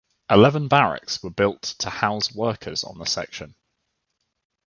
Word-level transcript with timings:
Eleven 0.31 0.67
barracks 0.67 1.21
were 1.21 1.29
built 1.29 1.61
to 1.61 1.87
house 1.87 2.33
workers 2.33 2.83
on 2.83 2.97
the 2.97 3.05
section. 3.05 3.53